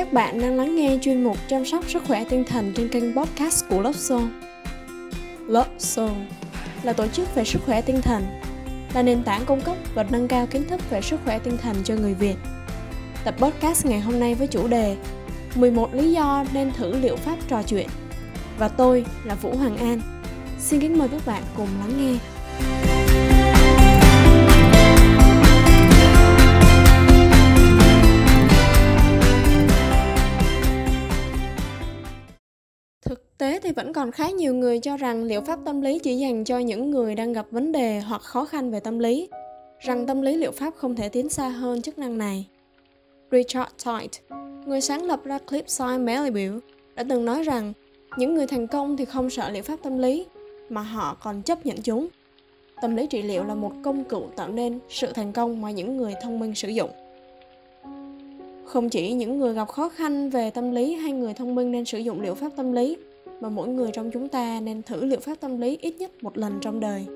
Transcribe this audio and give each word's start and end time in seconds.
Các 0.00 0.12
bạn 0.12 0.40
đang 0.40 0.56
lắng 0.56 0.76
nghe 0.76 0.98
chuyên 1.02 1.24
mục 1.24 1.36
chăm 1.48 1.64
sóc 1.64 1.84
sức 1.90 2.02
khỏe 2.06 2.24
tinh 2.24 2.44
thần 2.44 2.72
trên 2.76 2.88
kênh 2.88 3.16
podcast 3.16 3.64
của 3.68 3.80
Love 3.80 3.98
Soul. 3.98 4.22
Love 5.46 5.70
Soul 5.78 6.10
là 6.82 6.92
tổ 6.92 7.06
chức 7.06 7.34
về 7.34 7.44
sức 7.44 7.58
khỏe 7.66 7.80
tinh 7.80 8.02
thần, 8.02 8.22
là 8.94 9.02
nền 9.02 9.22
tảng 9.22 9.44
cung 9.46 9.60
cấp 9.60 9.76
và 9.94 10.06
nâng 10.10 10.28
cao 10.28 10.46
kiến 10.46 10.64
thức 10.68 10.90
về 10.90 11.00
sức 11.00 11.20
khỏe 11.24 11.38
tinh 11.38 11.56
thần 11.56 11.76
cho 11.84 11.94
người 11.94 12.14
Việt. 12.14 12.34
Tập 13.24 13.34
podcast 13.38 13.86
ngày 13.86 14.00
hôm 14.00 14.20
nay 14.20 14.34
với 14.34 14.46
chủ 14.46 14.68
đề 14.68 14.96
11 15.54 15.94
lý 15.94 16.12
do 16.12 16.44
nên 16.52 16.72
thử 16.72 16.98
liệu 16.98 17.16
pháp 17.16 17.36
trò 17.48 17.62
chuyện. 17.62 17.88
Và 18.58 18.68
tôi 18.68 19.04
là 19.24 19.34
Vũ 19.34 19.56
Hoàng 19.56 19.76
An. 19.76 20.00
Xin 20.58 20.80
kính 20.80 20.98
mời 20.98 21.08
các 21.08 21.26
bạn 21.26 21.42
cùng 21.56 21.68
lắng 21.80 21.92
nghe. 21.98 22.18
Thế 33.50 33.60
thì 33.62 33.72
vẫn 33.72 33.92
còn 33.92 34.10
khá 34.10 34.30
nhiều 34.30 34.54
người 34.54 34.80
cho 34.80 34.96
rằng 34.96 35.22
liệu 35.22 35.40
pháp 35.40 35.58
tâm 35.64 35.80
lý 35.80 35.98
chỉ 35.98 36.16
dành 36.18 36.44
cho 36.44 36.58
những 36.58 36.90
người 36.90 37.14
đang 37.14 37.32
gặp 37.32 37.46
vấn 37.50 37.72
đề 37.72 38.00
hoặc 38.00 38.22
khó 38.22 38.44
khăn 38.44 38.70
về 38.70 38.80
tâm 38.80 38.98
lý, 38.98 39.28
rằng 39.78 40.06
tâm 40.06 40.22
lý 40.22 40.36
liệu 40.36 40.50
pháp 40.50 40.74
không 40.76 40.96
thể 40.96 41.08
tiến 41.08 41.28
xa 41.28 41.48
hơn 41.48 41.82
chức 41.82 41.98
năng 41.98 42.18
này. 42.18 42.46
Richard 43.30 43.70
Tite, 43.84 44.36
người 44.66 44.80
sáng 44.80 45.04
lập 45.04 45.20
ra 45.24 45.38
Clip 45.38 45.68
Science 45.68 45.98
Malibu, 45.98 46.58
đã 46.94 47.04
từng 47.08 47.24
nói 47.24 47.42
rằng 47.42 47.72
những 48.16 48.34
người 48.34 48.46
thành 48.46 48.66
công 48.66 48.96
thì 48.96 49.04
không 49.04 49.30
sợ 49.30 49.50
liệu 49.50 49.62
pháp 49.62 49.76
tâm 49.82 49.98
lý, 49.98 50.26
mà 50.68 50.82
họ 50.82 51.16
còn 51.22 51.42
chấp 51.42 51.66
nhận 51.66 51.82
chúng. 51.82 52.08
Tâm 52.82 52.96
lý 52.96 53.06
trị 53.06 53.22
liệu 53.22 53.44
là 53.44 53.54
một 53.54 53.72
công 53.82 54.04
cụ 54.04 54.26
tạo 54.36 54.48
nên 54.48 54.78
sự 54.88 55.12
thành 55.14 55.32
công 55.32 55.62
mà 55.62 55.70
những 55.70 55.96
người 55.96 56.14
thông 56.22 56.38
minh 56.38 56.54
sử 56.54 56.68
dụng. 56.68 56.90
Không 58.64 58.88
chỉ 58.88 59.12
những 59.12 59.38
người 59.38 59.54
gặp 59.54 59.68
khó 59.68 59.88
khăn 59.88 60.30
về 60.30 60.50
tâm 60.50 60.72
lý 60.72 60.94
hay 60.94 61.12
người 61.12 61.34
thông 61.34 61.54
minh 61.54 61.72
nên 61.72 61.84
sử 61.84 61.98
dụng 61.98 62.20
liệu 62.20 62.34
pháp 62.34 62.48
tâm 62.56 62.72
lý, 62.72 62.96
mà 63.40 63.48
mỗi 63.48 63.68
người 63.68 63.90
trong 63.92 64.10
chúng 64.10 64.28
ta 64.28 64.60
nên 64.60 64.82
thử 64.82 65.04
liệu 65.04 65.20
pháp 65.20 65.40
tâm 65.40 65.60
lý 65.60 65.78
ít 65.80 65.94
nhất 65.98 66.10
một 66.22 66.38
lần 66.38 66.58
trong 66.60 66.80
đời. 66.80 67.06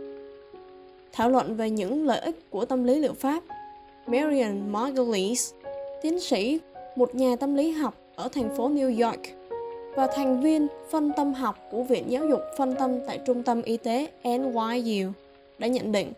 Thảo 1.13 1.31
luận 1.31 1.57
về 1.57 1.71
những 1.71 2.07
lợi 2.07 2.21
ích 2.21 2.51
của 2.51 2.65
tâm 2.65 2.85
lý 2.85 2.99
liệu 2.99 3.13
pháp, 3.13 3.43
Marian 4.07 4.73
Margulies, 4.73 5.53
tiến 6.03 6.21
sĩ, 6.21 6.61
một 6.97 7.15
nhà 7.15 7.37
tâm 7.37 7.55
lý 7.55 7.71
học 7.71 7.95
ở 8.17 8.29
thành 8.29 8.57
phố 8.57 8.69
New 8.69 9.07
York 9.07 9.21
và 9.97 10.07
thành 10.07 10.41
viên 10.41 10.67
phân 10.91 11.13
tâm 11.17 11.35
học 11.35 11.57
của 11.71 11.83
Viện 11.83 12.05
Giáo 12.09 12.27
dục 12.29 12.41
Phân 12.59 12.75
tâm 12.75 12.99
tại 13.07 13.21
Trung 13.27 13.43
tâm 13.43 13.63
Y 13.63 13.77
tế 13.77 14.09
NYU 14.25 15.09
đã 15.59 15.67
nhận 15.67 15.93
định 15.93 16.13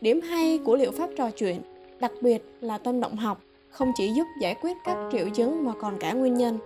điểm 0.00 0.20
hay 0.20 0.58
của 0.58 0.76
liệu 0.76 0.90
pháp 0.90 1.10
trò 1.16 1.30
chuyện, 1.30 1.60
đặc 2.00 2.12
biệt 2.20 2.42
là 2.60 2.78
tâm 2.78 3.00
động 3.00 3.16
học, 3.16 3.40
không 3.70 3.92
chỉ 3.96 4.12
giúp 4.12 4.24
giải 4.40 4.54
quyết 4.54 4.76
các 4.84 5.08
triệu 5.12 5.28
chứng 5.28 5.64
mà 5.64 5.72
còn 5.80 5.98
cả 6.00 6.12
nguyên 6.12 6.34
nhân. 6.34 6.58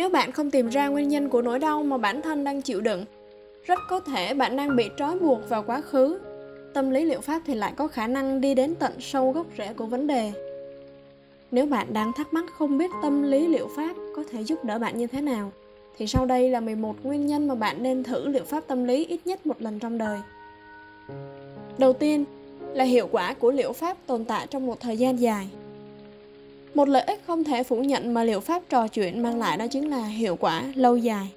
Nếu 0.00 0.08
bạn 0.08 0.32
không 0.32 0.50
tìm 0.50 0.68
ra 0.68 0.88
nguyên 0.88 1.08
nhân 1.08 1.28
của 1.28 1.42
nỗi 1.42 1.58
đau 1.58 1.82
mà 1.82 1.98
bản 1.98 2.22
thân 2.22 2.44
đang 2.44 2.62
chịu 2.62 2.80
đựng, 2.80 3.04
rất 3.64 3.78
có 3.88 4.00
thể 4.00 4.34
bạn 4.34 4.56
đang 4.56 4.76
bị 4.76 4.90
trói 4.96 5.18
buộc 5.18 5.48
vào 5.48 5.62
quá 5.62 5.80
khứ. 5.80 6.18
Tâm 6.74 6.90
lý 6.90 7.04
liệu 7.04 7.20
pháp 7.20 7.42
thì 7.46 7.54
lại 7.54 7.72
có 7.76 7.86
khả 7.86 8.06
năng 8.06 8.40
đi 8.40 8.54
đến 8.54 8.74
tận 8.74 8.92
sâu 9.00 9.32
gốc 9.32 9.46
rễ 9.58 9.72
của 9.72 9.86
vấn 9.86 10.06
đề. 10.06 10.32
Nếu 11.50 11.66
bạn 11.66 11.86
đang 11.92 12.12
thắc 12.12 12.32
mắc 12.32 12.44
không 12.58 12.78
biết 12.78 12.90
tâm 13.02 13.22
lý 13.22 13.48
liệu 13.48 13.68
pháp 13.76 13.96
có 14.16 14.24
thể 14.30 14.44
giúp 14.44 14.64
đỡ 14.64 14.78
bạn 14.78 14.98
như 14.98 15.06
thế 15.06 15.20
nào, 15.20 15.52
thì 15.98 16.06
sau 16.06 16.26
đây 16.26 16.50
là 16.50 16.60
11 16.60 16.96
nguyên 17.02 17.26
nhân 17.26 17.48
mà 17.48 17.54
bạn 17.54 17.82
nên 17.82 18.02
thử 18.02 18.28
liệu 18.28 18.44
pháp 18.44 18.64
tâm 18.66 18.84
lý 18.84 19.06
ít 19.06 19.20
nhất 19.24 19.46
một 19.46 19.62
lần 19.62 19.78
trong 19.78 19.98
đời. 19.98 20.18
Đầu 21.78 21.92
tiên 21.92 22.24
là 22.72 22.84
hiệu 22.84 23.08
quả 23.12 23.34
của 23.34 23.50
liệu 23.50 23.72
pháp 23.72 23.96
tồn 24.06 24.24
tại 24.24 24.46
trong 24.46 24.66
một 24.66 24.80
thời 24.80 24.96
gian 24.96 25.20
dài. 25.20 25.48
Một 26.74 26.88
lợi 26.88 27.02
ích 27.02 27.20
không 27.26 27.44
thể 27.44 27.62
phủ 27.62 27.76
nhận 27.82 28.14
mà 28.14 28.24
liệu 28.24 28.40
pháp 28.40 28.62
trò 28.68 28.88
chuyện 28.88 29.22
mang 29.22 29.38
lại 29.38 29.56
đó 29.56 29.66
chính 29.66 29.90
là 29.90 30.04
hiệu 30.06 30.36
quả 30.36 30.62
lâu 30.74 30.96
dài. 30.96 31.32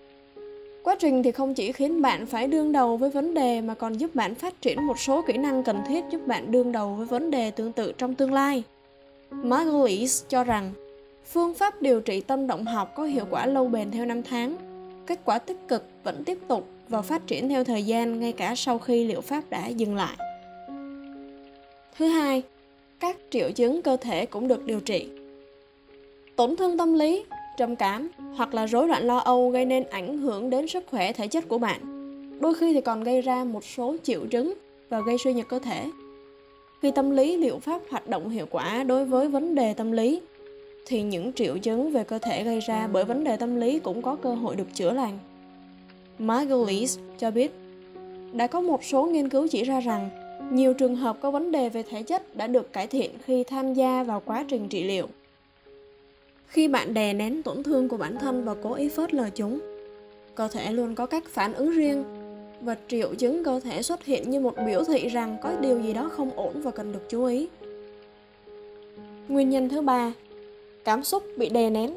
Quá 0.84 0.96
trình 1.00 1.24
thì 1.24 1.32
không 1.32 1.54
chỉ 1.54 1.72
khiến 1.72 2.02
bạn 2.02 2.26
phải 2.26 2.48
đương 2.48 2.72
đầu 2.72 2.98
với 2.98 3.10
vấn 3.10 3.34
đề 3.34 3.62
mà 3.62 3.74
còn 3.74 3.94
giúp 3.94 4.16
bạn 4.16 4.36
phát 4.36 4.62
triển 4.62 4.88
một 4.88 5.00
số 5.00 5.22
kỹ 5.28 5.38
năng 5.38 5.64
cần 5.64 5.78
thiết 5.88 6.04
giúp 6.12 6.28
bạn 6.28 6.52
đương 6.52 6.72
đầu 6.72 6.94
với 6.94 7.06
vấn 7.06 7.32
đề 7.32 7.52
tương 7.52 7.72
tự 7.72 7.92
trong 7.98 8.16
tương 8.16 8.34
lai. 8.34 8.64
Margulies 9.32 10.24
cho 10.30 10.44
rằng 10.44 10.72
phương 11.26 11.54
pháp 11.54 11.82
điều 11.82 12.02
trị 12.02 12.22
tâm 12.22 12.48
động 12.48 12.66
học 12.66 12.92
có 12.96 13.04
hiệu 13.04 13.26
quả 13.30 13.46
lâu 13.46 13.68
bền 13.68 13.92
theo 13.92 14.06
năm 14.06 14.24
tháng. 14.24 14.56
Kết 15.06 15.20
quả 15.26 15.40
tích 15.40 15.58
cực 15.68 15.86
vẫn 16.04 16.24
tiếp 16.24 16.38
tục 16.48 16.68
và 16.90 17.02
phát 17.02 17.28
triển 17.28 17.50
theo 17.50 17.64
thời 17.64 17.84
gian 17.84 18.20
ngay 18.20 18.32
cả 18.32 18.56
sau 18.56 18.80
khi 18.80 19.04
liệu 19.04 19.22
pháp 19.22 19.44
đã 19.50 19.68
dừng 19.68 19.96
lại. 19.96 20.18
Thứ 21.98 22.08
hai, 22.08 22.44
các 23.00 23.18
triệu 23.30 23.52
chứng 23.52 23.82
cơ 23.82 23.98
thể 23.98 24.26
cũng 24.26 24.48
được 24.48 24.66
điều 24.66 24.80
trị. 24.80 25.08
Tổn 26.36 26.56
thương 26.56 26.78
tâm 26.78 26.94
lý, 26.94 27.26
trầm 27.58 27.76
cảm 27.76 28.10
hoặc 28.36 28.54
là 28.54 28.66
rối 28.66 28.88
loạn 28.88 29.04
lo 29.04 29.18
âu 29.18 29.50
gây 29.50 29.66
nên 29.66 29.84
ảnh 29.84 30.18
hưởng 30.18 30.50
đến 30.50 30.68
sức 30.68 30.84
khỏe 30.92 31.14
thể 31.14 31.28
chất 31.28 31.48
của 31.48 31.58
bạn. 31.58 31.82
Đôi 32.40 32.54
khi 32.54 32.74
thì 32.74 32.82
còn 32.82 33.04
gây 33.04 33.22
ra 33.22 33.44
một 33.44 33.64
số 33.66 33.96
triệu 34.04 34.26
chứng 34.26 34.54
và 34.90 35.02
gây 35.02 35.18
suy 35.18 35.34
nhược 35.34 35.48
cơ 35.48 35.60
thể. 35.60 35.86
Khi 36.82 36.92
tâm 36.92 37.10
lý 37.10 37.38
liệu 37.38 37.60
pháp 37.60 37.82
hoạt 37.90 38.08
động 38.08 38.30
hiệu 38.30 38.46
quả 38.52 38.84
đối 38.84 39.06
với 39.06 39.28
vấn 39.28 39.56
đề 39.56 39.74
tâm 39.74 39.92
lý, 39.92 40.22
thì 40.86 41.02
những 41.02 41.34
triệu 41.34 41.58
chứng 41.58 41.92
về 41.92 42.04
cơ 42.04 42.20
thể 42.20 42.44
gây 42.44 42.60
ra 42.60 42.88
bởi 42.88 43.04
vấn 43.04 43.24
đề 43.24 43.38
tâm 43.38 43.56
lý 43.56 43.80
cũng 43.80 44.02
có 44.02 44.16
cơ 44.16 44.34
hội 44.34 44.56
được 44.56 44.68
chữa 44.74 44.92
lành. 44.92 45.20
Margulies 46.20 47.00
cho 47.20 47.32
biết, 47.32 47.52
đã 48.34 48.48
có 48.48 48.62
một 48.62 48.84
số 48.84 49.06
nghiên 49.06 49.30
cứu 49.30 49.48
chỉ 49.48 49.64
ra 49.64 49.80
rằng 49.80 50.10
nhiều 50.52 50.74
trường 50.74 50.96
hợp 50.96 51.18
có 51.22 51.32
vấn 51.32 51.52
đề 51.52 51.70
về 51.70 51.84
thể 51.84 52.04
chất 52.04 52.36
đã 52.36 52.48
được 52.48 52.74
cải 52.74 52.88
thiện 52.88 53.12
khi 53.26 53.44
tham 53.44 53.74
gia 53.74 54.04
vào 54.04 54.22
quá 54.26 54.46
trình 54.50 54.68
trị 54.70 54.84
liệu. 54.84 55.08
Khi 56.53 56.68
bạn 56.68 56.94
đè 56.94 57.14
nén 57.14 57.44
tổn 57.44 57.64
thương 57.64 57.90
của 57.90 57.97
bản 57.97 58.18
thân 58.19 58.46
và 58.46 58.56
cố 58.64 58.74
ý 58.74 58.90
phớt 58.90 59.14
lờ 59.14 59.30
chúng, 59.36 59.59
cơ 60.36 60.47
thể 60.47 60.72
luôn 60.72 60.96
có 60.96 61.06
các 61.06 61.24
phản 61.30 61.53
ứng 61.53 61.72
riêng 61.72 62.03
và 62.62 62.78
triệu 62.88 63.16
chứng 63.16 63.44
cơ 63.44 63.59
thể 63.59 63.81
xuất 63.81 64.06
hiện 64.06 64.30
như 64.30 64.40
một 64.40 64.53
biểu 64.66 64.84
thị 64.84 65.09
rằng 65.09 65.38
có 65.42 65.52
điều 65.62 65.81
gì 65.81 65.94
đó 65.94 66.09
không 66.13 66.31
ổn 66.36 66.62
và 66.62 66.72
cần 66.72 66.92
được 66.92 67.09
chú 67.09 67.25
ý. 67.25 67.47
Nguyên 69.28 69.50
nhân 69.50 69.69
thứ 69.69 69.81
ba, 69.81 70.13
cảm 70.84 71.03
xúc 71.03 71.24
bị 71.38 71.50
đè 71.50 71.69
nén 71.69 71.96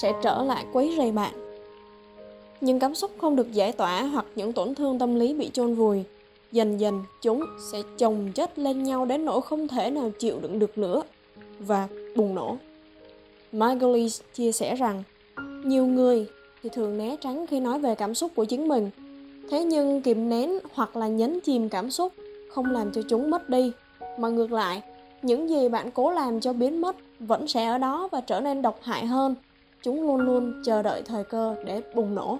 sẽ 0.00 0.12
trở 0.22 0.42
lại 0.42 0.64
quấy 0.72 0.94
rầy 0.98 1.12
bạn. 1.12 1.34
Nhưng 2.60 2.78
cảm 2.78 2.94
xúc 2.94 3.10
không 3.18 3.36
được 3.36 3.52
giải 3.52 3.72
tỏa 3.72 4.02
hoặc 4.02 4.26
những 4.34 4.52
tổn 4.52 4.74
thương 4.74 4.98
tâm 4.98 5.14
lý 5.14 5.34
bị 5.34 5.50
chôn 5.52 5.74
vùi, 5.74 6.04
dần 6.52 6.80
dần 6.80 7.04
chúng 7.22 7.44
sẽ 7.72 7.82
chồng 7.98 8.32
chất 8.34 8.58
lên 8.58 8.82
nhau 8.82 9.06
đến 9.06 9.24
nỗi 9.24 9.42
không 9.42 9.68
thể 9.68 9.90
nào 9.90 10.10
chịu 10.18 10.40
đựng 10.40 10.58
được 10.58 10.78
nữa 10.78 11.02
và 11.58 11.88
bùng 12.16 12.34
nổ. 12.34 12.56
Margulies 13.54 14.20
chia 14.34 14.52
sẻ 14.52 14.74
rằng, 14.74 15.02
nhiều 15.64 15.86
người 15.86 16.26
thì 16.62 16.68
thường 16.68 16.98
né 16.98 17.16
tránh 17.20 17.46
khi 17.46 17.60
nói 17.60 17.78
về 17.78 17.94
cảm 17.94 18.14
xúc 18.14 18.32
của 18.34 18.44
chính 18.44 18.68
mình. 18.68 18.90
Thế 19.50 19.64
nhưng 19.64 20.02
kìm 20.02 20.28
nén 20.28 20.58
hoặc 20.74 20.96
là 20.96 21.08
nhấn 21.08 21.40
chìm 21.40 21.68
cảm 21.68 21.90
xúc 21.90 22.12
không 22.50 22.66
làm 22.66 22.92
cho 22.92 23.02
chúng 23.08 23.30
mất 23.30 23.48
đi. 23.48 23.72
Mà 24.18 24.28
ngược 24.28 24.52
lại, 24.52 24.82
những 25.22 25.48
gì 25.50 25.68
bạn 25.68 25.90
cố 25.90 26.10
làm 26.10 26.40
cho 26.40 26.52
biến 26.52 26.80
mất 26.80 26.96
vẫn 27.20 27.48
sẽ 27.48 27.64
ở 27.64 27.78
đó 27.78 28.08
và 28.12 28.20
trở 28.20 28.40
nên 28.40 28.62
độc 28.62 28.78
hại 28.82 29.06
hơn. 29.06 29.34
Chúng 29.82 30.06
luôn 30.06 30.20
luôn 30.20 30.62
chờ 30.64 30.82
đợi 30.82 31.02
thời 31.02 31.24
cơ 31.24 31.54
để 31.64 31.82
bùng 31.94 32.14
nổ. 32.14 32.38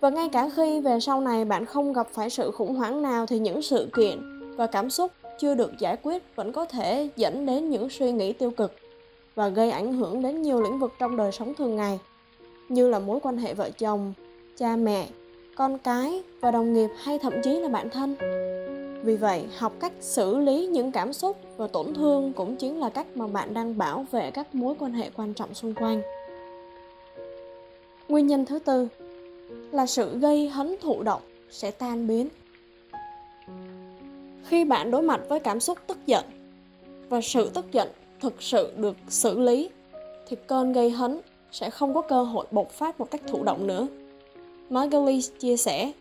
Và 0.00 0.10
ngay 0.10 0.28
cả 0.28 0.50
khi 0.56 0.80
về 0.80 1.00
sau 1.00 1.20
này 1.20 1.44
bạn 1.44 1.64
không 1.64 1.92
gặp 1.92 2.08
phải 2.12 2.30
sự 2.30 2.50
khủng 2.50 2.74
hoảng 2.74 3.02
nào 3.02 3.26
thì 3.26 3.38
những 3.38 3.62
sự 3.62 3.88
kiện 3.96 4.18
và 4.56 4.66
cảm 4.66 4.90
xúc 4.90 5.12
chưa 5.38 5.54
được 5.54 5.78
giải 5.78 5.96
quyết 6.02 6.22
vẫn 6.36 6.52
có 6.52 6.64
thể 6.64 7.08
dẫn 7.16 7.46
đến 7.46 7.70
những 7.70 7.90
suy 7.90 8.12
nghĩ 8.12 8.32
tiêu 8.32 8.50
cực 8.50 8.72
và 9.34 9.48
gây 9.48 9.70
ảnh 9.70 9.92
hưởng 9.92 10.22
đến 10.22 10.42
nhiều 10.42 10.62
lĩnh 10.62 10.78
vực 10.78 10.92
trong 10.98 11.16
đời 11.16 11.32
sống 11.32 11.54
thường 11.54 11.76
ngày, 11.76 11.98
như 12.68 12.88
là 12.88 12.98
mối 12.98 13.20
quan 13.22 13.36
hệ 13.36 13.54
vợ 13.54 13.70
chồng, 13.70 14.12
cha 14.56 14.76
mẹ, 14.76 15.08
con 15.56 15.78
cái 15.78 16.22
và 16.40 16.50
đồng 16.50 16.74
nghiệp 16.74 16.88
hay 17.02 17.18
thậm 17.18 17.32
chí 17.44 17.60
là 17.60 17.68
bản 17.68 17.90
thân. 17.90 18.16
Vì 19.04 19.16
vậy, 19.16 19.44
học 19.58 19.72
cách 19.80 19.92
xử 20.00 20.38
lý 20.38 20.66
những 20.66 20.92
cảm 20.92 21.12
xúc 21.12 21.36
và 21.56 21.66
tổn 21.66 21.94
thương 21.94 22.32
cũng 22.32 22.56
chính 22.56 22.80
là 22.80 22.88
cách 22.88 23.06
mà 23.16 23.26
bạn 23.26 23.54
đang 23.54 23.78
bảo 23.78 24.06
vệ 24.10 24.30
các 24.30 24.54
mối 24.54 24.74
quan 24.78 24.92
hệ 24.92 25.10
quan 25.16 25.34
trọng 25.34 25.54
xung 25.54 25.74
quanh. 25.74 26.02
Nguyên 28.08 28.26
nhân 28.26 28.44
thứ 28.44 28.58
tư 28.58 28.88
là 29.72 29.86
sự 29.86 30.18
gây 30.18 30.48
hấn 30.48 30.76
thụ 30.80 31.02
động 31.02 31.22
sẽ 31.50 31.70
tan 31.70 32.06
biến. 32.06 32.28
Khi 34.44 34.64
bạn 34.64 34.90
đối 34.90 35.02
mặt 35.02 35.20
với 35.28 35.40
cảm 35.40 35.60
xúc 35.60 35.78
tức 35.86 35.98
giận 36.06 36.24
và 37.08 37.20
sự 37.20 37.50
tức 37.54 37.72
giận 37.72 37.88
thực 38.20 38.42
sự 38.42 38.72
được 38.76 38.96
xử 39.08 39.38
lý 39.38 39.70
thì 40.28 40.36
cơn 40.46 40.72
gây 40.72 40.90
hấn 40.90 41.20
sẽ 41.52 41.70
không 41.70 41.94
có 41.94 42.00
cơ 42.00 42.22
hội 42.22 42.46
bộc 42.50 42.70
phát 42.70 43.00
một 43.00 43.10
cách 43.10 43.22
thụ 43.26 43.42
động 43.42 43.66
nữa 43.66 43.86
Margulies 44.70 45.30
chia 45.38 45.56
sẻ, 45.56 45.92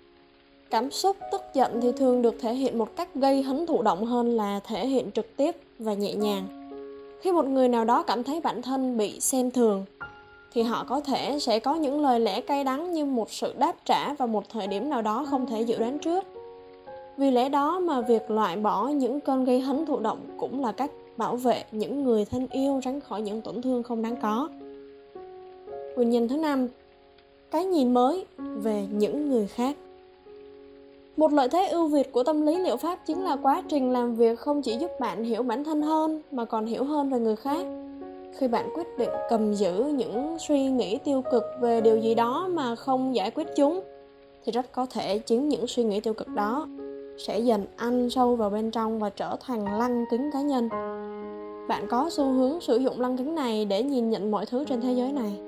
cảm 0.69 0.91
xúc 0.91 1.17
tức 1.31 1.41
giận 1.53 1.81
thì 1.81 1.91
thường 1.91 2.21
được 2.21 2.35
thể 2.39 2.53
hiện 2.53 2.77
một 2.77 2.95
cách 2.95 3.15
gây 3.15 3.43
hấn 3.43 3.65
thụ 3.65 3.81
động 3.81 4.05
hơn 4.05 4.37
là 4.37 4.59
thể 4.63 4.87
hiện 4.87 5.11
trực 5.11 5.37
tiếp 5.37 5.55
và 5.79 5.93
nhẹ 5.93 6.13
nhàng. 6.13 6.69
Khi 7.21 7.31
một 7.31 7.45
người 7.45 7.67
nào 7.67 7.85
đó 7.85 8.03
cảm 8.03 8.23
thấy 8.23 8.41
bản 8.41 8.61
thân 8.61 8.97
bị 8.97 9.19
xem 9.19 9.51
thường, 9.51 9.85
thì 10.53 10.61
họ 10.61 10.85
có 10.89 10.99
thể 10.99 11.39
sẽ 11.39 11.59
có 11.59 11.75
những 11.75 12.01
lời 12.01 12.19
lẽ 12.19 12.41
cay 12.41 12.63
đắng 12.63 12.93
như 12.93 13.05
một 13.05 13.31
sự 13.31 13.53
đáp 13.57 13.75
trả 13.85 14.13
vào 14.13 14.27
một 14.27 14.49
thời 14.49 14.67
điểm 14.67 14.89
nào 14.89 15.01
đó 15.01 15.25
không 15.29 15.45
thể 15.45 15.61
dự 15.61 15.77
đoán 15.77 15.99
trước. 15.99 16.25
Vì 17.17 17.31
lẽ 17.31 17.49
đó 17.49 17.79
mà 17.79 18.01
việc 18.01 18.31
loại 18.31 18.57
bỏ 18.57 18.87
những 18.87 19.19
cơn 19.19 19.45
gây 19.45 19.59
hấn 19.59 19.85
thụ 19.85 19.99
động 19.99 20.19
cũng 20.37 20.61
là 20.61 20.71
cách 20.71 20.91
bảo 21.19 21.35
vệ 21.35 21.63
những 21.71 22.03
người 22.03 22.25
thân 22.25 22.47
yêu 22.51 22.79
tránh 22.83 22.99
khỏi 22.99 23.21
những 23.21 23.41
tổn 23.41 23.61
thương 23.61 23.83
không 23.83 24.01
đáng 24.01 24.15
có. 24.21 24.49
Nguyên 25.95 26.09
nhân 26.09 26.27
thứ 26.27 26.37
năm, 26.37 26.67
cái 27.51 27.65
nhìn 27.65 27.93
mới 27.93 28.25
về 28.37 28.87
những 28.91 29.29
người 29.29 29.47
khác. 29.47 29.75
Một 31.17 31.33
lợi 31.33 31.49
thế 31.49 31.67
ưu 31.67 31.87
việt 31.87 32.11
của 32.11 32.23
tâm 32.23 32.45
lý 32.45 32.59
liệu 32.59 32.77
pháp 32.77 32.99
chính 33.05 33.23
là 33.23 33.35
quá 33.35 33.63
trình 33.67 33.91
làm 33.91 34.15
việc 34.15 34.39
không 34.39 34.61
chỉ 34.61 34.77
giúp 34.77 34.91
bạn 34.99 35.23
hiểu 35.23 35.43
bản 35.43 35.63
thân 35.63 35.81
hơn 35.81 36.21
mà 36.31 36.45
còn 36.45 36.65
hiểu 36.65 36.83
hơn 36.83 37.09
về 37.09 37.19
người 37.19 37.35
khác. 37.35 37.65
Khi 38.37 38.47
bạn 38.47 38.69
quyết 38.75 38.87
định 38.97 39.09
cầm 39.29 39.53
giữ 39.53 39.83
những 39.97 40.37
suy 40.39 40.69
nghĩ 40.69 40.97
tiêu 40.97 41.21
cực 41.31 41.43
về 41.61 41.81
điều 41.81 41.97
gì 41.97 42.15
đó 42.15 42.49
mà 42.53 42.75
không 42.75 43.15
giải 43.15 43.31
quyết 43.31 43.47
chúng 43.55 43.81
thì 44.45 44.51
rất 44.51 44.71
có 44.71 44.85
thể 44.85 45.19
chính 45.19 45.49
những 45.49 45.67
suy 45.67 45.83
nghĩ 45.83 45.99
tiêu 45.99 46.13
cực 46.13 46.27
đó 46.27 46.67
sẽ 47.17 47.39
dần 47.39 47.65
ăn 47.75 48.09
sâu 48.09 48.35
vào 48.35 48.49
bên 48.49 48.71
trong 48.71 48.99
và 48.99 49.09
trở 49.09 49.35
thành 49.39 49.79
lăng 49.79 50.05
kính 50.11 50.29
cá 50.33 50.41
nhân. 50.41 50.69
Bạn 51.69 51.87
có 51.87 52.09
xu 52.11 52.31
hướng 52.31 52.61
sử 52.61 52.77
dụng 52.77 53.01
lăng 53.01 53.17
kính 53.17 53.35
này 53.35 53.65
để 53.65 53.83
nhìn 53.83 54.09
nhận 54.09 54.31
mọi 54.31 54.45
thứ 54.45 54.63
trên 54.65 54.81
thế 54.81 54.93
giới 54.93 55.11
này. 55.11 55.39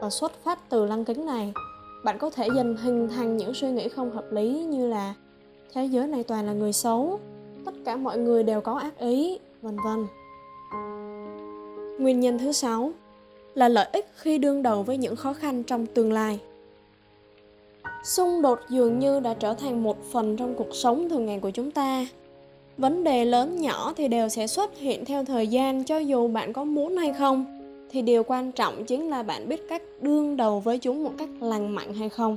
Và 0.00 0.10
xuất 0.10 0.32
phát 0.44 0.70
từ 0.70 0.86
lăng 0.86 1.04
kính 1.04 1.26
này, 1.26 1.52
bạn 2.04 2.18
có 2.18 2.30
thể 2.30 2.48
dần 2.56 2.76
hình 2.76 3.08
thành 3.08 3.36
những 3.36 3.54
suy 3.54 3.70
nghĩ 3.70 3.88
không 3.88 4.10
hợp 4.10 4.32
lý 4.32 4.64
như 4.64 4.88
là 4.88 5.14
thế 5.72 5.84
giới 5.84 6.06
này 6.06 6.22
toàn 6.22 6.46
là 6.46 6.52
người 6.52 6.72
xấu, 6.72 7.20
tất 7.64 7.74
cả 7.84 7.96
mọi 7.96 8.18
người 8.18 8.42
đều 8.42 8.60
có 8.60 8.74
ác 8.74 8.98
ý, 8.98 9.38
vân 9.62 9.76
vân. 9.84 10.06
Nguyên 11.98 12.20
nhân 12.20 12.38
thứ 12.38 12.52
sáu 12.52 12.92
là 13.54 13.68
lợi 13.68 13.88
ích 13.92 14.06
khi 14.16 14.38
đương 14.38 14.62
đầu 14.62 14.82
với 14.82 14.96
những 14.96 15.16
khó 15.16 15.32
khăn 15.32 15.62
trong 15.62 15.86
tương 15.86 16.12
lai. 16.12 16.40
Xung 18.04 18.42
đột 18.42 18.58
dường 18.68 18.98
như 18.98 19.20
đã 19.20 19.34
trở 19.34 19.54
thành 19.54 19.82
một 19.82 19.96
phần 20.12 20.36
trong 20.36 20.54
cuộc 20.54 20.74
sống 20.74 21.08
thường 21.08 21.26
ngày 21.26 21.40
của 21.40 21.50
chúng 21.50 21.70
ta. 21.70 22.06
Vấn 22.80 23.04
đề 23.04 23.24
lớn 23.24 23.60
nhỏ 23.60 23.92
thì 23.96 24.08
đều 24.08 24.28
sẽ 24.28 24.46
xuất 24.46 24.78
hiện 24.78 25.04
theo 25.04 25.24
thời 25.24 25.46
gian, 25.46 25.84
cho 25.84 25.98
dù 25.98 26.28
bạn 26.28 26.52
có 26.52 26.64
muốn 26.64 26.96
hay 26.96 27.12
không. 27.12 27.44
Thì 27.90 28.02
điều 28.02 28.22
quan 28.22 28.52
trọng 28.52 28.84
chính 28.84 29.10
là 29.10 29.22
bạn 29.22 29.48
biết 29.48 29.68
cách 29.68 29.82
đương 30.00 30.36
đầu 30.36 30.60
với 30.60 30.78
chúng 30.78 31.02
một 31.02 31.12
cách 31.18 31.28
lành 31.40 31.74
mạnh 31.74 31.94
hay 31.94 32.08
không. 32.08 32.36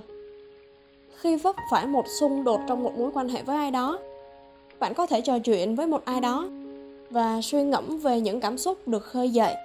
Khi 1.16 1.36
vấp 1.36 1.56
phải 1.72 1.88
một 1.88 2.06
xung 2.20 2.44
đột 2.44 2.62
trong 2.68 2.84
một 2.84 2.98
mối 2.98 3.12
quan 3.14 3.30
hệ 3.30 3.44
với 3.44 3.56
ai 3.56 3.72
đó, 3.72 4.00
bạn 4.80 4.94
có 4.94 5.06
thể 5.06 5.22
trò 5.22 5.40
chuyện 5.40 5.76
với 5.76 5.88
một 5.88 6.06
ai 6.06 6.22
đó 6.22 6.50
và 7.10 7.42
suy 7.42 7.64
ngẫm 7.64 7.98
về 7.98 8.22
những 8.22 8.40
cảm 8.40 8.58
xúc 8.58 8.88
được 8.88 9.04
khơi 9.04 9.30
dậy 9.30 9.56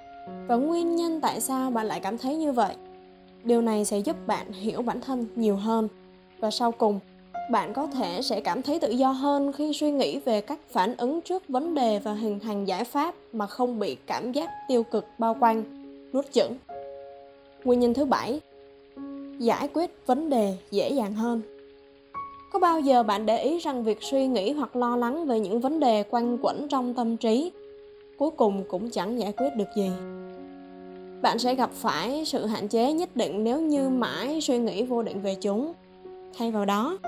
và 0.48 0.56
nguyên 0.56 0.96
nhân 0.96 1.20
tại 1.20 1.40
sao 1.40 1.70
bạn 1.70 1.86
lại 1.86 2.00
cảm 2.00 2.18
thấy 2.18 2.36
như 2.36 2.52
vậy. 2.52 2.74
Điều 3.44 3.62
này 3.62 3.84
sẽ 3.84 3.98
giúp 3.98 4.16
bạn 4.26 4.52
hiểu 4.52 4.82
bản 4.82 5.00
thân 5.00 5.26
nhiều 5.36 5.56
hơn. 5.56 5.88
Và 6.38 6.50
sau 6.50 6.72
cùng 6.72 7.00
bạn 7.50 7.72
có 7.72 7.86
thể 7.86 8.22
sẽ 8.22 8.40
cảm 8.40 8.62
thấy 8.62 8.78
tự 8.78 8.90
do 8.90 9.10
hơn 9.10 9.52
khi 9.52 9.72
suy 9.72 9.90
nghĩ 9.90 10.18
về 10.18 10.40
cách 10.40 10.58
phản 10.70 10.96
ứng 10.96 11.20
trước 11.20 11.48
vấn 11.48 11.74
đề 11.74 11.98
và 11.98 12.12
hình 12.12 12.40
thành 12.40 12.64
giải 12.64 12.84
pháp 12.84 13.14
mà 13.32 13.46
không 13.46 13.78
bị 13.78 13.96
cảm 14.06 14.32
giác 14.32 14.50
tiêu 14.68 14.82
cực 14.82 15.04
bao 15.18 15.36
quanh. 15.40 15.64
Nuốt 16.12 16.32
chửng 16.32 16.56
nguyên 17.64 17.80
nhân 17.80 17.94
thứ 17.94 18.04
bảy. 18.04 18.40
Giải 19.38 19.68
quyết 19.74 19.90
vấn 20.06 20.30
đề 20.30 20.56
dễ 20.70 20.90
dàng 20.90 21.14
hơn. 21.14 21.42
Có 22.52 22.58
bao 22.58 22.80
giờ 22.80 23.02
bạn 23.02 23.26
để 23.26 23.42
ý 23.42 23.58
rằng 23.58 23.84
việc 23.84 23.98
suy 24.00 24.26
nghĩ 24.26 24.52
hoặc 24.52 24.76
lo 24.76 24.96
lắng 24.96 25.26
về 25.26 25.40
những 25.40 25.60
vấn 25.60 25.80
đề 25.80 26.02
quanh 26.10 26.38
quẩn 26.42 26.68
trong 26.68 26.94
tâm 26.94 27.16
trí 27.16 27.52
cuối 28.18 28.30
cùng 28.30 28.64
cũng 28.68 28.90
chẳng 28.90 29.18
giải 29.18 29.32
quyết 29.32 29.48
được 29.56 29.68
gì? 29.76 29.90
Bạn 31.22 31.38
sẽ 31.38 31.54
gặp 31.54 31.70
phải 31.72 32.24
sự 32.24 32.46
hạn 32.46 32.68
chế 32.68 32.92
nhất 32.92 33.16
định 33.16 33.44
nếu 33.44 33.60
như 33.60 33.88
mãi 33.88 34.40
suy 34.40 34.58
nghĩ 34.58 34.82
vô 34.82 35.02
định 35.02 35.20
về 35.20 35.34
chúng. 35.34 35.72
Thay 36.38 36.50
vào 36.50 36.64
đó 36.64 36.98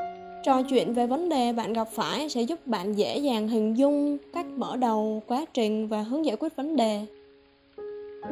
trò 0.42 0.62
chuyện 0.62 0.92
về 0.92 1.06
vấn 1.06 1.28
đề 1.28 1.52
bạn 1.52 1.72
gặp 1.72 1.88
phải 1.92 2.28
sẽ 2.28 2.42
giúp 2.42 2.66
bạn 2.66 2.92
dễ 2.92 3.18
dàng 3.18 3.48
hình 3.48 3.76
dung 3.78 4.18
cách 4.32 4.46
mở 4.56 4.76
đầu, 4.76 5.22
quá 5.26 5.44
trình 5.54 5.88
và 5.88 6.02
hướng 6.02 6.24
giải 6.24 6.36
quyết 6.36 6.56
vấn 6.56 6.76
đề. 6.76 7.00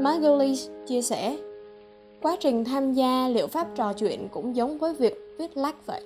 Margulis 0.00 0.68
chia 0.86 1.02
sẻ, 1.02 1.36
quá 2.22 2.36
trình 2.40 2.64
tham 2.64 2.92
gia 2.92 3.28
liệu 3.28 3.46
pháp 3.46 3.68
trò 3.74 3.92
chuyện 3.92 4.28
cũng 4.30 4.56
giống 4.56 4.78
với 4.78 4.94
việc 4.94 5.14
viết 5.38 5.56
lách 5.56 5.86
vậy. 5.86 6.02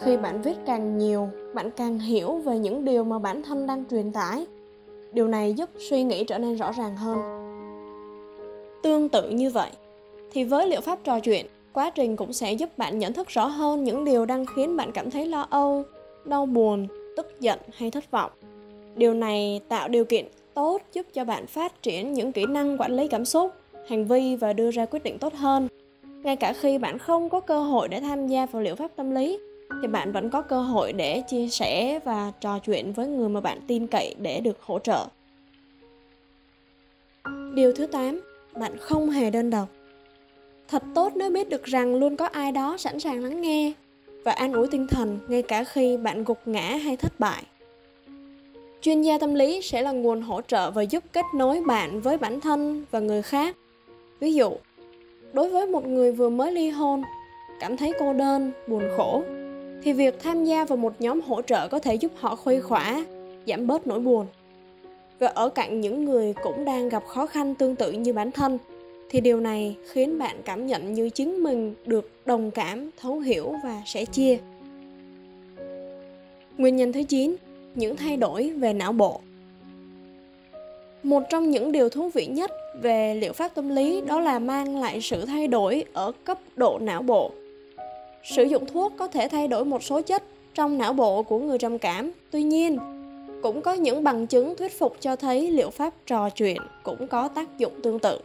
Khi 0.00 0.16
bạn 0.16 0.42
viết 0.42 0.56
càng 0.66 0.98
nhiều, 0.98 1.28
bạn 1.54 1.70
càng 1.70 1.98
hiểu 1.98 2.32
về 2.32 2.58
những 2.58 2.84
điều 2.84 3.04
mà 3.04 3.18
bản 3.18 3.42
thân 3.42 3.66
đang 3.66 3.84
truyền 3.90 4.12
tải. 4.12 4.46
Điều 5.12 5.28
này 5.28 5.52
giúp 5.52 5.70
suy 5.90 6.02
nghĩ 6.02 6.24
trở 6.24 6.38
nên 6.38 6.54
rõ 6.54 6.72
ràng 6.72 6.96
hơn. 6.96 7.18
Tương 8.82 9.08
tự 9.08 9.30
như 9.30 9.50
vậy, 9.50 9.70
thì 10.32 10.44
với 10.44 10.66
liệu 10.66 10.80
pháp 10.80 10.98
trò 11.04 11.20
chuyện 11.20 11.46
quá 11.72 11.90
trình 11.90 12.16
cũng 12.16 12.32
sẽ 12.32 12.52
giúp 12.52 12.78
bạn 12.78 12.98
nhận 12.98 13.12
thức 13.12 13.28
rõ 13.28 13.46
hơn 13.46 13.84
những 13.84 14.04
điều 14.04 14.26
đang 14.26 14.46
khiến 14.46 14.76
bạn 14.76 14.92
cảm 14.92 15.10
thấy 15.10 15.26
lo 15.26 15.46
âu, 15.50 15.84
đau 16.24 16.46
buồn, 16.46 16.86
tức 17.16 17.40
giận 17.40 17.58
hay 17.72 17.90
thất 17.90 18.10
vọng. 18.10 18.30
Điều 18.96 19.14
này 19.14 19.60
tạo 19.68 19.88
điều 19.88 20.04
kiện 20.04 20.26
tốt 20.54 20.82
giúp 20.92 21.06
cho 21.12 21.24
bạn 21.24 21.46
phát 21.46 21.82
triển 21.82 22.12
những 22.12 22.32
kỹ 22.32 22.46
năng 22.46 22.78
quản 22.78 22.92
lý 22.92 23.08
cảm 23.08 23.24
xúc, 23.24 23.52
hành 23.88 24.04
vi 24.04 24.36
và 24.36 24.52
đưa 24.52 24.70
ra 24.70 24.86
quyết 24.86 25.02
định 25.02 25.18
tốt 25.18 25.34
hơn. 25.34 25.68
Ngay 26.02 26.36
cả 26.36 26.52
khi 26.52 26.78
bạn 26.78 26.98
không 26.98 27.28
có 27.28 27.40
cơ 27.40 27.60
hội 27.60 27.88
để 27.88 28.00
tham 28.00 28.26
gia 28.26 28.46
vào 28.46 28.62
liệu 28.62 28.76
pháp 28.76 28.90
tâm 28.96 29.10
lý, 29.10 29.38
thì 29.82 29.88
bạn 29.88 30.12
vẫn 30.12 30.30
có 30.30 30.42
cơ 30.42 30.60
hội 30.60 30.92
để 30.92 31.22
chia 31.28 31.48
sẻ 31.48 32.00
và 32.04 32.32
trò 32.40 32.58
chuyện 32.58 32.92
với 32.92 33.06
người 33.06 33.28
mà 33.28 33.40
bạn 33.40 33.60
tin 33.66 33.86
cậy 33.86 34.14
để 34.18 34.40
được 34.40 34.62
hỗ 34.62 34.78
trợ. 34.78 35.06
Điều 37.54 37.72
thứ 37.72 37.86
8 37.86 38.20
bạn 38.54 38.76
không 38.80 39.10
hề 39.10 39.30
đơn 39.30 39.50
độc 39.50 39.68
thật 40.70 40.82
tốt 40.94 41.12
nếu 41.16 41.30
biết 41.30 41.48
được 41.48 41.64
rằng 41.64 41.94
luôn 41.94 42.16
có 42.16 42.26
ai 42.26 42.52
đó 42.52 42.76
sẵn 42.76 43.00
sàng 43.00 43.22
lắng 43.22 43.40
nghe 43.40 43.72
và 44.24 44.32
an 44.32 44.52
ủi 44.52 44.68
tinh 44.68 44.86
thần 44.86 45.18
ngay 45.28 45.42
cả 45.42 45.64
khi 45.64 45.96
bạn 45.96 46.24
gục 46.24 46.38
ngã 46.46 46.76
hay 46.76 46.96
thất 46.96 47.20
bại. 47.20 47.42
Chuyên 48.80 49.02
gia 49.02 49.18
tâm 49.18 49.34
lý 49.34 49.62
sẽ 49.62 49.82
là 49.82 49.92
nguồn 49.92 50.22
hỗ 50.22 50.40
trợ 50.40 50.70
và 50.70 50.82
giúp 50.82 51.04
kết 51.12 51.24
nối 51.34 51.60
bạn 51.66 52.00
với 52.00 52.18
bản 52.18 52.40
thân 52.40 52.84
và 52.90 53.00
người 53.00 53.22
khác. 53.22 53.56
Ví 54.20 54.34
dụ, 54.34 54.52
đối 55.32 55.48
với 55.48 55.66
một 55.66 55.86
người 55.86 56.12
vừa 56.12 56.28
mới 56.28 56.52
ly 56.52 56.70
hôn, 56.70 57.02
cảm 57.60 57.76
thấy 57.76 57.92
cô 57.98 58.12
đơn, 58.12 58.52
buồn 58.66 58.82
khổ, 58.96 59.22
thì 59.82 59.92
việc 59.92 60.22
tham 60.22 60.44
gia 60.44 60.64
vào 60.64 60.76
một 60.76 60.92
nhóm 60.98 61.20
hỗ 61.20 61.42
trợ 61.42 61.68
có 61.68 61.78
thể 61.78 61.94
giúp 61.94 62.12
họ 62.16 62.36
khuây 62.36 62.60
khỏa, 62.60 63.04
giảm 63.46 63.66
bớt 63.66 63.86
nỗi 63.86 64.00
buồn. 64.00 64.26
Và 65.18 65.26
ở 65.26 65.48
cạnh 65.48 65.80
những 65.80 66.04
người 66.04 66.34
cũng 66.42 66.64
đang 66.64 66.88
gặp 66.88 67.06
khó 67.06 67.26
khăn 67.26 67.54
tương 67.54 67.76
tự 67.76 67.92
như 67.92 68.12
bản 68.12 68.30
thân 68.30 68.58
thì 69.10 69.20
điều 69.20 69.40
này 69.40 69.76
khiến 69.92 70.18
bạn 70.18 70.36
cảm 70.44 70.66
nhận 70.66 70.94
như 70.94 71.10
chính 71.10 71.42
mình 71.42 71.74
được 71.86 72.10
đồng 72.26 72.50
cảm, 72.50 72.90
thấu 72.96 73.18
hiểu 73.18 73.54
và 73.64 73.82
sẻ 73.86 74.04
chia. 74.04 74.38
Nguyên 76.58 76.76
nhân 76.76 76.92
thứ 76.92 77.02
9, 77.02 77.36
những 77.74 77.96
thay 77.96 78.16
đổi 78.16 78.50
về 78.50 78.72
não 78.72 78.92
bộ. 78.92 79.20
Một 81.02 81.22
trong 81.30 81.50
những 81.50 81.72
điều 81.72 81.88
thú 81.88 82.08
vị 82.08 82.26
nhất 82.26 82.50
về 82.82 83.14
liệu 83.14 83.32
pháp 83.32 83.54
tâm 83.54 83.68
lý 83.68 84.00
đó 84.00 84.20
là 84.20 84.38
mang 84.38 84.76
lại 84.76 85.00
sự 85.00 85.26
thay 85.26 85.46
đổi 85.46 85.84
ở 85.92 86.12
cấp 86.24 86.38
độ 86.56 86.78
não 86.78 87.02
bộ. 87.02 87.30
Sử 88.24 88.42
dụng 88.42 88.66
thuốc 88.66 88.92
có 88.98 89.08
thể 89.08 89.28
thay 89.28 89.48
đổi 89.48 89.64
một 89.64 89.82
số 89.82 90.00
chất 90.00 90.22
trong 90.54 90.78
não 90.78 90.92
bộ 90.92 91.22
của 91.22 91.38
người 91.38 91.58
trầm 91.58 91.78
cảm. 91.78 92.10
Tuy 92.30 92.42
nhiên, 92.42 92.78
cũng 93.42 93.62
có 93.62 93.72
những 93.72 94.04
bằng 94.04 94.26
chứng 94.26 94.56
thuyết 94.56 94.78
phục 94.78 94.96
cho 95.00 95.16
thấy 95.16 95.50
liệu 95.50 95.70
pháp 95.70 95.94
trò 96.06 96.30
chuyện 96.30 96.56
cũng 96.82 97.06
có 97.06 97.28
tác 97.28 97.58
dụng 97.58 97.72
tương 97.82 97.98
tự. 97.98 98.18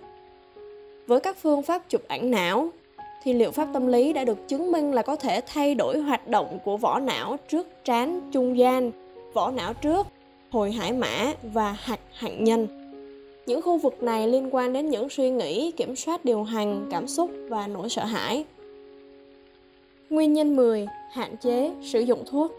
Với 1.08 1.20
các 1.20 1.38
phương 1.38 1.62
pháp 1.62 1.82
chụp 1.90 2.02
ảnh 2.08 2.32
não, 2.32 2.70
thì 3.24 3.34
liệu 3.34 3.52
pháp 3.52 3.68
tâm 3.74 3.88
lý 3.88 4.14
đã 4.14 4.24
được 4.24 4.48
chứng 4.48 4.72
minh 4.72 4.94
là 4.94 5.02
có 5.02 5.16
thể 5.16 5.42
thay 5.48 5.76
đổi 5.76 6.00
hoạt 6.00 6.28
động 6.28 6.60
của 6.64 6.78
vỏ 6.78 7.00
não 7.00 7.38
trước 7.50 7.68
trán 7.84 8.22
trung 8.32 8.58
gian, 8.58 8.92
vỏ 9.34 9.52
não 9.52 9.74
trước, 9.74 10.08
hồi 10.50 10.72
hải 10.72 10.94
mã 10.94 11.34
và 11.44 11.72
hạch 11.72 12.00
hạnh 12.14 12.44
nhân. 12.44 12.68
Những 13.46 13.62
khu 13.62 13.78
vực 13.78 14.04
này 14.04 14.28
liên 14.28 14.56
quan 14.56 14.74
đến 14.74 14.90
những 14.90 15.10
suy 15.10 15.30
nghĩ, 15.30 15.72
kiểm 15.72 15.96
soát 15.96 16.26
điều 16.26 16.44
hành, 16.44 16.88
cảm 16.92 17.08
xúc 17.08 17.32
và 17.50 17.68
nỗi 17.68 17.90
sợ 17.90 18.06
hãi. 18.06 18.46
Nguyên 20.10 20.34
nhân 20.34 20.56
10. 20.56 20.88
Hạn 21.12 21.38
chế 21.38 21.72
sử 21.84 22.00
dụng 22.00 22.24
thuốc 22.32 22.52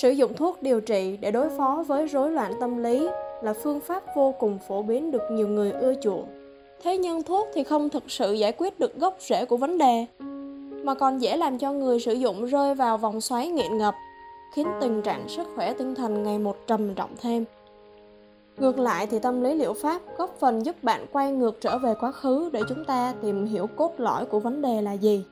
Sử 0.00 0.10
dụng 0.10 0.34
thuốc 0.34 0.62
điều 0.62 0.80
trị 0.80 1.16
để 1.20 1.30
đối 1.30 1.48
phó 1.50 1.84
với 1.86 2.06
rối 2.06 2.30
loạn 2.30 2.52
tâm 2.60 2.82
lý 2.82 3.08
là 3.42 3.52
phương 3.62 3.80
pháp 3.80 4.16
vô 4.16 4.34
cùng 4.38 4.58
phổ 4.68 4.82
biến 4.82 5.10
được 5.10 5.22
nhiều 5.30 5.48
người 5.48 5.72
ưa 5.72 5.94
chuộng 6.02 6.45
thế 6.82 6.98
nhưng 6.98 7.22
thuốc 7.22 7.48
thì 7.54 7.64
không 7.64 7.88
thực 7.88 8.10
sự 8.10 8.32
giải 8.32 8.52
quyết 8.52 8.78
được 8.78 9.00
gốc 9.00 9.16
rễ 9.20 9.44
của 9.44 9.56
vấn 9.56 9.78
đề, 9.78 10.06
mà 10.84 10.94
còn 10.94 11.18
dễ 11.18 11.36
làm 11.36 11.58
cho 11.58 11.72
người 11.72 12.00
sử 12.00 12.12
dụng 12.12 12.44
rơi 12.44 12.74
vào 12.74 12.98
vòng 12.98 13.20
xoáy 13.20 13.48
nghiện 13.48 13.78
ngập, 13.78 13.94
khiến 14.54 14.66
tình 14.80 15.02
trạng 15.02 15.28
sức 15.28 15.48
khỏe 15.54 15.72
tinh 15.72 15.94
thần 15.94 16.22
ngày 16.22 16.38
một 16.38 16.56
trầm 16.66 16.94
trọng 16.94 17.10
thêm. 17.20 17.44
Ngược 18.58 18.78
lại 18.78 19.06
thì 19.06 19.18
tâm 19.18 19.42
lý 19.42 19.54
liệu 19.54 19.72
pháp 19.72 20.02
góp 20.18 20.36
phần 20.38 20.66
giúp 20.66 20.84
bạn 20.84 21.06
quay 21.12 21.32
ngược 21.32 21.60
trở 21.60 21.78
về 21.78 21.94
quá 22.00 22.12
khứ 22.12 22.50
để 22.52 22.60
chúng 22.68 22.84
ta 22.84 23.14
tìm 23.22 23.46
hiểu 23.46 23.66
cốt 23.66 23.94
lõi 23.98 24.26
của 24.26 24.40
vấn 24.40 24.62
đề 24.62 24.82
là 24.82 24.92
gì. 24.92 25.24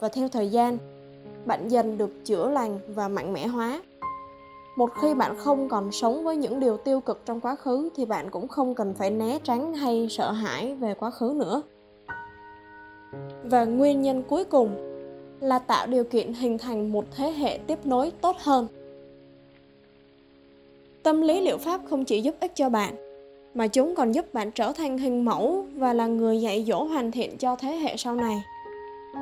Và 0.00 0.08
theo 0.08 0.28
thời 0.28 0.48
gian, 0.48 0.78
bạn 1.46 1.68
dần 1.68 1.98
được 1.98 2.24
chữa 2.24 2.50
lành 2.50 2.78
và 2.88 3.08
mạnh 3.08 3.32
mẽ 3.32 3.46
hóa 3.46 3.82
một 4.78 4.90
khi 5.02 5.14
bạn 5.14 5.36
không 5.36 5.68
còn 5.68 5.92
sống 5.92 6.24
với 6.24 6.36
những 6.36 6.60
điều 6.60 6.76
tiêu 6.76 7.00
cực 7.00 7.22
trong 7.24 7.40
quá 7.40 7.54
khứ 7.54 7.90
thì 7.96 8.04
bạn 8.04 8.30
cũng 8.30 8.48
không 8.48 8.74
cần 8.74 8.94
phải 8.94 9.10
né 9.10 9.38
tránh 9.44 9.74
hay 9.74 10.06
sợ 10.10 10.30
hãi 10.32 10.74
về 10.74 10.94
quá 10.94 11.10
khứ 11.10 11.34
nữa 11.36 11.62
và 13.44 13.64
nguyên 13.64 14.02
nhân 14.02 14.22
cuối 14.28 14.44
cùng 14.44 14.70
là 15.40 15.58
tạo 15.58 15.86
điều 15.86 16.04
kiện 16.04 16.32
hình 16.32 16.58
thành 16.58 16.92
một 16.92 17.04
thế 17.16 17.30
hệ 17.30 17.58
tiếp 17.66 17.86
nối 17.86 18.12
tốt 18.20 18.36
hơn 18.38 18.66
Tâm 21.02 21.22
lý 21.22 21.40
liệu 21.40 21.58
pháp 21.58 21.80
không 21.90 22.04
chỉ 22.04 22.20
giúp 22.20 22.34
ích 22.40 22.52
cho 22.54 22.68
bạn, 22.68 22.94
mà 23.54 23.66
chúng 23.66 23.94
còn 23.94 24.12
giúp 24.12 24.34
bạn 24.34 24.50
trở 24.50 24.72
thành 24.72 24.98
hình 24.98 25.24
mẫu 25.24 25.66
và 25.76 25.92
là 25.92 26.06
người 26.06 26.40
dạy 26.40 26.64
dỗ 26.68 26.84
hoàn 26.84 27.10
thiện 27.10 27.38
cho 27.38 27.56
thế 27.56 27.76
hệ 27.76 27.96
sau 27.96 28.14
này. 28.14 28.42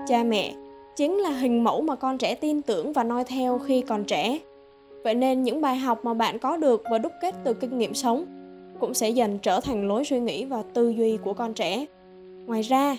Cha 0.08 0.22
mẹ 0.24 0.54
chính 0.96 1.16
là 1.16 1.30
hình 1.30 1.64
mẫu 1.64 1.80
mà 1.80 1.94
con 1.94 2.18
trẻ 2.18 2.34
tin 2.34 2.62
tưởng 2.62 2.92
và 2.92 3.04
noi 3.04 3.24
theo 3.24 3.58
khi 3.58 3.82
còn 3.82 4.04
trẻ. 4.04 4.38
Vậy 5.04 5.14
nên 5.14 5.42
những 5.42 5.60
bài 5.60 5.76
học 5.76 6.04
mà 6.04 6.14
bạn 6.14 6.38
có 6.38 6.56
được 6.56 6.82
và 6.90 6.98
đúc 6.98 7.12
kết 7.20 7.34
từ 7.44 7.54
kinh 7.54 7.78
nghiệm 7.78 7.94
sống 7.94 8.26
cũng 8.80 8.94
sẽ 8.94 9.10
dần 9.10 9.38
trở 9.38 9.60
thành 9.60 9.88
lối 9.88 10.04
suy 10.04 10.20
nghĩ 10.20 10.44
và 10.44 10.62
tư 10.62 10.88
duy 10.88 11.16
của 11.16 11.32
con 11.32 11.54
trẻ. 11.54 11.86
Ngoài 12.46 12.62
ra, 12.62 12.96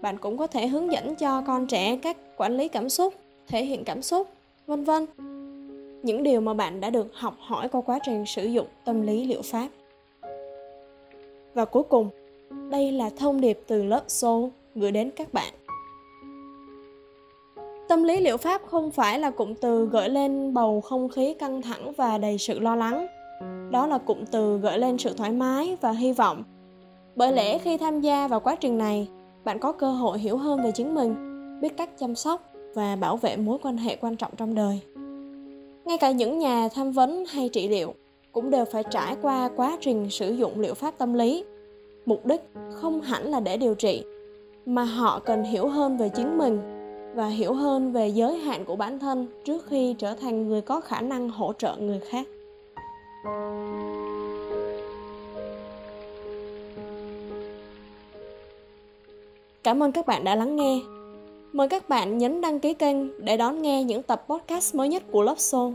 bạn 0.00 0.18
cũng 0.18 0.36
có 0.36 0.46
thể 0.46 0.66
hướng 0.66 0.92
dẫn 0.92 1.14
cho 1.14 1.42
con 1.46 1.66
trẻ 1.66 1.98
cách 2.02 2.16
quản 2.36 2.56
lý 2.56 2.68
cảm 2.68 2.88
xúc, 2.88 3.14
thể 3.48 3.64
hiện 3.64 3.84
cảm 3.84 4.02
xúc, 4.02 4.28
vân 4.66 4.84
vân. 4.84 5.06
Những 6.02 6.22
điều 6.22 6.40
mà 6.40 6.54
bạn 6.54 6.80
đã 6.80 6.90
được 6.90 7.06
học 7.14 7.34
hỏi 7.38 7.68
qua 7.68 7.80
quá 7.80 7.98
trình 8.06 8.26
sử 8.26 8.44
dụng 8.44 8.66
tâm 8.84 9.02
lý 9.02 9.24
liệu 9.24 9.42
pháp. 9.42 9.68
Và 11.54 11.64
cuối 11.64 11.82
cùng, 11.82 12.08
đây 12.70 12.92
là 12.92 13.10
thông 13.16 13.40
điệp 13.40 13.60
từ 13.66 13.84
lớp 13.84 14.02
Soul 14.08 14.50
gửi 14.74 14.92
đến 14.92 15.10
các 15.16 15.32
bạn. 15.32 15.52
Tâm 17.88 18.02
lý 18.02 18.20
liệu 18.20 18.36
pháp 18.36 18.62
không 18.66 18.90
phải 18.90 19.18
là 19.18 19.30
cụm 19.30 19.54
từ 19.54 19.86
gợi 19.86 20.08
lên 20.08 20.54
bầu 20.54 20.80
không 20.80 21.08
khí 21.08 21.34
căng 21.34 21.62
thẳng 21.62 21.92
và 21.96 22.18
đầy 22.18 22.38
sự 22.38 22.58
lo 22.58 22.76
lắng. 22.76 23.06
Đó 23.70 23.86
là 23.86 23.98
cụm 23.98 24.24
từ 24.30 24.58
gợi 24.58 24.78
lên 24.78 24.98
sự 24.98 25.14
thoải 25.16 25.30
mái 25.30 25.76
và 25.80 25.92
hy 25.92 26.12
vọng. 26.12 26.42
Bởi 27.16 27.32
lẽ 27.32 27.58
khi 27.58 27.76
tham 27.76 28.00
gia 28.00 28.28
vào 28.28 28.40
quá 28.40 28.54
trình 28.54 28.78
này, 28.78 29.08
bạn 29.44 29.58
có 29.58 29.72
cơ 29.72 29.90
hội 29.90 30.18
hiểu 30.18 30.36
hơn 30.36 30.62
về 30.62 30.70
chính 30.70 30.94
mình, 30.94 31.14
biết 31.60 31.76
cách 31.76 31.98
chăm 31.98 32.14
sóc 32.14 32.52
và 32.74 32.96
bảo 32.96 33.16
vệ 33.16 33.36
mối 33.36 33.58
quan 33.62 33.76
hệ 33.76 33.96
quan 33.96 34.16
trọng 34.16 34.32
trong 34.36 34.54
đời. 34.54 34.80
Ngay 35.84 35.98
cả 35.98 36.10
những 36.10 36.38
nhà 36.38 36.68
tham 36.74 36.92
vấn 36.92 37.24
hay 37.28 37.48
trị 37.48 37.68
liệu 37.68 37.94
cũng 38.32 38.50
đều 38.50 38.64
phải 38.64 38.82
trải 38.90 39.16
qua 39.22 39.50
quá 39.56 39.78
trình 39.80 40.10
sử 40.10 40.32
dụng 40.32 40.60
liệu 40.60 40.74
pháp 40.74 40.98
tâm 40.98 41.14
lý. 41.14 41.44
Mục 42.06 42.26
đích 42.26 42.50
không 42.72 43.00
hẳn 43.00 43.30
là 43.30 43.40
để 43.40 43.56
điều 43.56 43.74
trị, 43.74 44.04
mà 44.66 44.84
họ 44.84 45.18
cần 45.18 45.42
hiểu 45.42 45.68
hơn 45.68 45.96
về 45.96 46.08
chính 46.08 46.38
mình 46.38 46.75
và 47.16 47.28
hiểu 47.28 47.52
hơn 47.52 47.92
về 47.92 48.08
giới 48.08 48.36
hạn 48.36 48.64
của 48.64 48.76
bản 48.76 48.98
thân 48.98 49.26
trước 49.44 49.66
khi 49.66 49.94
trở 49.98 50.14
thành 50.14 50.48
người 50.48 50.60
có 50.60 50.80
khả 50.80 51.00
năng 51.00 51.28
hỗ 51.28 51.52
trợ 51.52 51.76
người 51.76 52.00
khác. 52.00 52.28
Cảm 59.62 59.82
ơn 59.82 59.92
các 59.92 60.06
bạn 60.06 60.24
đã 60.24 60.34
lắng 60.34 60.56
nghe. 60.56 60.80
Mời 61.52 61.68
các 61.68 61.88
bạn 61.88 62.18
nhấn 62.18 62.40
đăng 62.40 62.60
ký 62.60 62.74
kênh 62.74 63.24
để 63.24 63.36
đón 63.36 63.62
nghe 63.62 63.84
những 63.84 64.02
tập 64.02 64.24
podcast 64.28 64.74
mới 64.74 64.88
nhất 64.88 65.02
của 65.10 65.22
Love 65.22 65.38
Soul. 65.38 65.74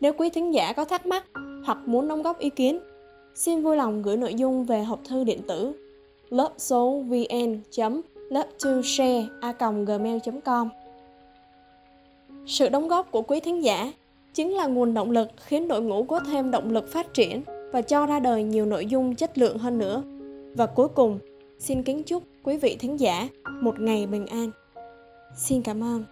Nếu 0.00 0.12
quý 0.12 0.30
thính 0.30 0.54
giả 0.54 0.72
có 0.72 0.84
thắc 0.84 1.06
mắc 1.06 1.24
hoặc 1.64 1.78
muốn 1.86 2.08
đóng 2.08 2.22
góp 2.22 2.38
ý 2.38 2.50
kiến, 2.50 2.78
xin 3.34 3.62
vui 3.62 3.76
lòng 3.76 4.02
gửi 4.02 4.16
nội 4.16 4.34
dung 4.34 4.64
về 4.64 4.82
hộp 4.82 5.00
thư 5.08 5.24
điện 5.24 5.40
tử 5.48 5.72
lovesoulvn.love2share.gmail.com 8.30 10.68
Sự 12.46 12.68
đóng 12.68 12.88
góp 12.88 13.10
của 13.10 13.22
quý 13.22 13.40
thính 13.40 13.64
giả 13.64 13.92
chính 14.34 14.54
là 14.54 14.66
nguồn 14.66 14.94
động 14.94 15.10
lực 15.10 15.28
khiến 15.36 15.68
đội 15.68 15.82
ngũ 15.82 16.04
có 16.04 16.20
thêm 16.20 16.50
động 16.50 16.70
lực 16.70 16.92
phát 16.92 17.14
triển 17.14 17.42
và 17.72 17.82
cho 17.82 18.06
ra 18.06 18.20
đời 18.20 18.42
nhiều 18.42 18.66
nội 18.66 18.86
dung 18.86 19.14
chất 19.14 19.38
lượng 19.38 19.58
hơn 19.58 19.78
nữa. 19.78 20.02
Và 20.54 20.66
cuối 20.66 20.88
cùng, 20.88 21.18
xin 21.58 21.82
kính 21.82 22.02
chúc 22.02 22.22
quý 22.42 22.56
vị 22.56 22.76
thính 22.80 23.00
giả 23.00 23.28
một 23.60 23.80
ngày 23.80 24.06
bình 24.06 24.26
an. 24.26 24.50
Xin 25.36 25.62
cảm 25.62 25.84
ơn. 25.84 26.04